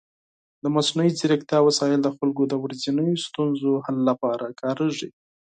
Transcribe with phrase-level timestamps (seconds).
[0.63, 5.09] د مصنوعي ځیرکتیا وسایل د خلکو د ورځنیو ستونزو حل لپاره کارېږي.